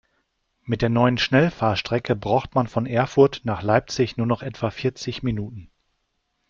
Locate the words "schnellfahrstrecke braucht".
1.19-2.55